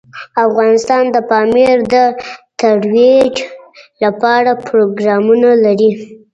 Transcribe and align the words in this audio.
افغانستان 0.45 1.03
د 1.15 1.17
پامیر 1.29 1.77
د 1.93 1.95
ترویج 2.59 3.35
لپاره 4.03 4.51
پروګرامونه 4.67 5.49
لري. 5.65 5.91